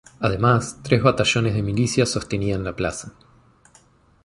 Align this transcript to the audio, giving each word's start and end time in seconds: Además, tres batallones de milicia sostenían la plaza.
Además, 0.19 0.79
tres 0.81 1.03
batallones 1.03 1.53
de 1.53 1.61
milicia 1.61 2.07
sostenían 2.07 2.63
la 2.63 2.75
plaza. 2.75 3.13